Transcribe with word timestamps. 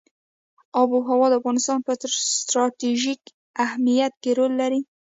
آب 0.79 0.89
وهوا 0.91 1.27
د 1.29 1.33
افغانستان 1.39 1.79
په 1.87 1.91
ستراتیژیک 2.39 3.21
اهمیت 3.65 4.13
کې 4.21 4.31
رول 4.37 4.53
لري. 4.61 4.81